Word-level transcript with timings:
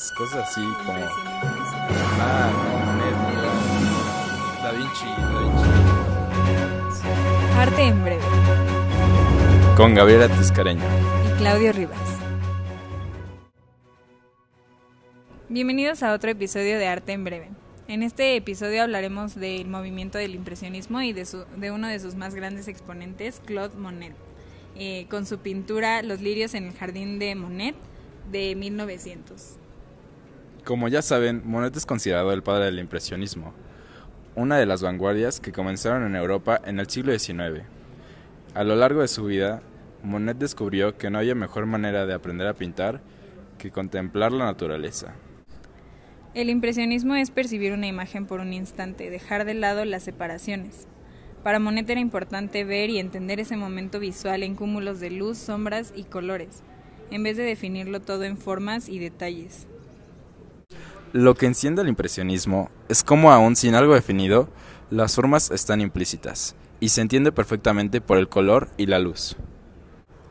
pues, 0.00 0.12
cosas 0.12 0.48
así 0.48 0.62
como... 0.86 0.98
Ah, 2.22 2.50
no, 2.52 2.78
Monet, 2.86 3.14
Da 4.62 4.72
Vinci, 4.72 5.06
Da 5.06 5.40
Vinci. 5.42 7.08
Arte 7.58 7.82
en 7.82 8.02
breve. 8.04 8.22
Con 9.76 9.94
Gabriela 9.94 10.28
Tiscareño. 10.28 10.82
y 11.28 11.38
Claudio 11.38 11.72
Rivas. 11.72 11.98
Bienvenidos 15.50 16.02
a 16.02 16.12
otro 16.14 16.30
episodio 16.30 16.78
de 16.78 16.86
Arte 16.86 17.12
en 17.12 17.24
Breve. 17.24 17.50
En 17.88 18.02
este 18.04 18.36
episodio 18.36 18.82
hablaremos 18.84 19.34
del 19.34 19.66
movimiento 19.66 20.16
del 20.16 20.34
impresionismo 20.36 21.02
y 21.02 21.12
de, 21.12 21.26
su- 21.26 21.44
de 21.56 21.72
uno 21.72 21.88
de 21.88 21.98
sus 21.98 22.14
más 22.14 22.34
grandes 22.36 22.68
exponentes, 22.68 23.42
Claude 23.44 23.76
Monet, 23.76 24.14
eh, 24.76 25.06
con 25.10 25.26
su 25.26 25.38
pintura 25.40 26.02
Los 26.02 26.20
lirios 26.20 26.54
en 26.54 26.64
el 26.68 26.72
jardín 26.74 27.18
de 27.18 27.34
Monet 27.34 27.74
de 28.30 28.54
1900. 28.54 29.56
Como 30.70 30.86
ya 30.86 31.02
saben, 31.02 31.42
Monet 31.44 31.76
es 31.76 31.84
considerado 31.84 32.32
el 32.32 32.44
padre 32.44 32.66
del 32.66 32.78
impresionismo, 32.78 33.54
una 34.36 34.56
de 34.56 34.66
las 34.66 34.82
vanguardias 34.82 35.40
que 35.40 35.50
comenzaron 35.50 36.04
en 36.04 36.14
Europa 36.14 36.60
en 36.64 36.78
el 36.78 36.88
siglo 36.88 37.10
XIX. 37.18 37.64
A 38.54 38.62
lo 38.62 38.76
largo 38.76 39.00
de 39.00 39.08
su 39.08 39.24
vida, 39.24 39.62
Monet 40.04 40.38
descubrió 40.38 40.96
que 40.96 41.10
no 41.10 41.18
había 41.18 41.34
mejor 41.34 41.66
manera 41.66 42.06
de 42.06 42.14
aprender 42.14 42.46
a 42.46 42.54
pintar 42.54 43.00
que 43.58 43.72
contemplar 43.72 44.30
la 44.30 44.44
naturaleza. 44.44 45.16
El 46.34 46.48
impresionismo 46.48 47.16
es 47.16 47.32
percibir 47.32 47.72
una 47.72 47.88
imagen 47.88 48.26
por 48.26 48.38
un 48.38 48.52
instante, 48.52 49.10
dejar 49.10 49.46
de 49.46 49.54
lado 49.54 49.84
las 49.84 50.04
separaciones. 50.04 50.86
Para 51.42 51.58
Monet 51.58 51.90
era 51.90 52.00
importante 52.00 52.62
ver 52.62 52.90
y 52.90 53.00
entender 53.00 53.40
ese 53.40 53.56
momento 53.56 53.98
visual 53.98 54.44
en 54.44 54.54
cúmulos 54.54 55.00
de 55.00 55.10
luz, 55.10 55.36
sombras 55.36 55.92
y 55.96 56.04
colores, 56.04 56.62
en 57.10 57.24
vez 57.24 57.36
de 57.36 57.42
definirlo 57.42 57.98
todo 57.98 58.22
en 58.22 58.36
formas 58.36 58.88
y 58.88 59.00
detalles. 59.00 59.66
Lo 61.12 61.34
que 61.34 61.46
enciende 61.46 61.82
el 61.82 61.88
impresionismo 61.88 62.70
es 62.88 63.02
cómo 63.02 63.32
aún 63.32 63.56
sin 63.56 63.74
algo 63.74 63.94
definido, 63.94 64.48
las 64.90 65.16
formas 65.16 65.50
están 65.50 65.80
implícitas 65.80 66.54
y 66.78 66.90
se 66.90 67.00
entiende 67.00 67.32
perfectamente 67.32 68.00
por 68.00 68.16
el 68.16 68.28
color 68.28 68.68
y 68.76 68.86
la 68.86 69.00
luz. 69.00 69.36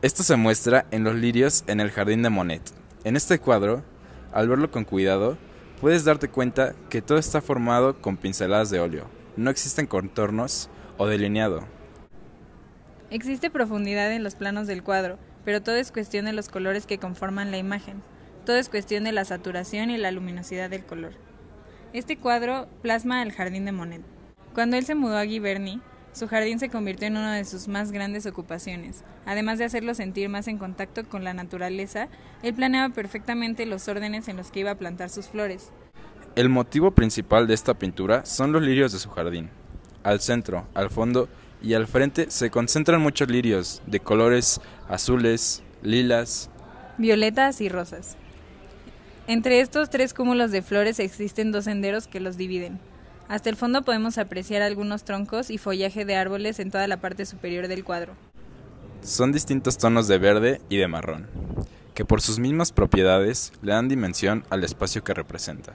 Esto 0.00 0.22
se 0.22 0.36
muestra 0.36 0.86
en 0.90 1.04
los 1.04 1.16
lirios 1.16 1.64
en 1.66 1.80
el 1.80 1.90
jardín 1.90 2.22
de 2.22 2.30
Monet. 2.30 2.62
En 3.04 3.14
este 3.14 3.38
cuadro, 3.38 3.84
al 4.32 4.48
verlo 4.48 4.70
con 4.70 4.84
cuidado, 4.84 5.36
puedes 5.82 6.06
darte 6.06 6.28
cuenta 6.28 6.74
que 6.88 7.02
todo 7.02 7.18
está 7.18 7.42
formado 7.42 8.00
con 8.00 8.16
pinceladas 8.16 8.70
de 8.70 8.80
óleo. 8.80 9.04
No 9.36 9.50
existen 9.50 9.86
contornos 9.86 10.70
o 10.96 11.06
delineado. 11.06 11.66
Existe 13.10 13.50
profundidad 13.50 14.10
en 14.12 14.24
los 14.24 14.34
planos 14.34 14.66
del 14.66 14.82
cuadro, 14.82 15.18
pero 15.44 15.60
todo 15.60 15.74
es 15.76 15.92
cuestión 15.92 16.24
de 16.24 16.32
los 16.32 16.48
colores 16.48 16.86
que 16.86 16.96
conforman 16.96 17.50
la 17.50 17.58
imagen. 17.58 18.02
Todo 18.44 18.56
es 18.56 18.68
cuestión 18.68 19.04
de 19.04 19.12
la 19.12 19.24
saturación 19.24 19.90
y 19.90 19.98
la 19.98 20.10
luminosidad 20.10 20.70
del 20.70 20.84
color. 20.84 21.12
Este 21.92 22.16
cuadro 22.16 22.68
plasma 22.82 23.22
el 23.22 23.32
jardín 23.32 23.64
de 23.64 23.72
Monet. 23.72 24.02
Cuando 24.54 24.76
él 24.76 24.84
se 24.84 24.94
mudó 24.94 25.18
a 25.18 25.26
Giverny, 25.26 25.80
su 26.12 26.26
jardín 26.26 26.58
se 26.58 26.70
convirtió 26.70 27.06
en 27.06 27.16
una 27.16 27.36
de 27.36 27.44
sus 27.44 27.68
más 27.68 27.92
grandes 27.92 28.26
ocupaciones. 28.26 29.04
Además 29.26 29.58
de 29.58 29.66
hacerlo 29.66 29.94
sentir 29.94 30.28
más 30.28 30.48
en 30.48 30.58
contacto 30.58 31.08
con 31.08 31.22
la 31.22 31.34
naturaleza, 31.34 32.08
él 32.42 32.54
planeaba 32.54 32.92
perfectamente 32.92 33.66
los 33.66 33.86
órdenes 33.88 34.26
en 34.28 34.36
los 34.36 34.50
que 34.50 34.60
iba 34.60 34.72
a 34.72 34.78
plantar 34.78 35.10
sus 35.10 35.28
flores. 35.28 35.70
El 36.34 36.48
motivo 36.48 36.92
principal 36.92 37.46
de 37.46 37.54
esta 37.54 37.74
pintura 37.74 38.24
son 38.24 38.52
los 38.52 38.62
lirios 38.62 38.92
de 38.92 38.98
su 38.98 39.10
jardín. 39.10 39.50
Al 40.02 40.20
centro, 40.20 40.66
al 40.74 40.90
fondo 40.90 41.28
y 41.62 41.74
al 41.74 41.86
frente 41.86 42.30
se 42.30 42.50
concentran 42.50 43.02
muchos 43.02 43.28
lirios 43.28 43.82
de 43.86 44.00
colores 44.00 44.60
azules, 44.88 45.62
lilas. 45.82 46.50
violetas 46.98 47.60
y 47.60 47.68
rosas. 47.68 48.16
Entre 49.30 49.60
estos 49.60 49.90
tres 49.90 50.12
cúmulos 50.12 50.50
de 50.50 50.60
flores 50.60 50.98
existen 50.98 51.52
dos 51.52 51.66
senderos 51.66 52.08
que 52.08 52.18
los 52.18 52.36
dividen. 52.36 52.80
Hasta 53.28 53.48
el 53.48 53.54
fondo 53.54 53.82
podemos 53.82 54.18
apreciar 54.18 54.60
algunos 54.60 55.04
troncos 55.04 55.50
y 55.50 55.58
follaje 55.58 56.04
de 56.04 56.16
árboles 56.16 56.58
en 56.58 56.72
toda 56.72 56.88
la 56.88 56.96
parte 56.96 57.24
superior 57.24 57.68
del 57.68 57.84
cuadro. 57.84 58.14
Son 59.02 59.30
distintos 59.30 59.78
tonos 59.78 60.08
de 60.08 60.18
verde 60.18 60.60
y 60.68 60.78
de 60.78 60.88
marrón, 60.88 61.28
que 61.94 62.04
por 62.04 62.20
sus 62.20 62.40
mismas 62.40 62.72
propiedades 62.72 63.52
le 63.62 63.70
dan 63.70 63.88
dimensión 63.88 64.44
al 64.50 64.64
espacio 64.64 65.04
que 65.04 65.14
representa. 65.14 65.74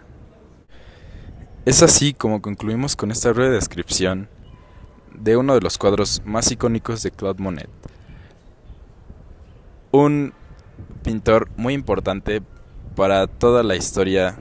Es 1.63 1.81
así 1.81 2.13
como 2.13 2.41
concluimos 2.41 2.97
con 2.97 3.09
esta 3.09 3.31
breve 3.31 3.55
descripción 3.55 4.27
de 5.13 5.37
uno 5.37 5.53
de 5.53 5.61
los 5.61 5.77
cuadros 5.77 6.21
más 6.25 6.51
icónicos 6.51 7.03
de 7.03 7.11
Claude 7.11 7.41
Monet. 7.41 7.69
Un 9.91 10.33
pintor 11.03 11.47
muy 11.55 11.73
importante 11.73 12.41
para 12.95 13.27
toda 13.27 13.63
la 13.63 13.75
historia 13.75 14.35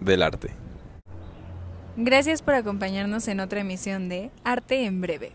del 0.00 0.22
arte. 0.22 0.50
Gracias 1.96 2.42
por 2.42 2.54
acompañarnos 2.54 3.28
en 3.28 3.40
otra 3.40 3.60
emisión 3.60 4.08
de 4.08 4.30
Arte 4.44 4.84
en 4.84 5.00
Breve. 5.00 5.32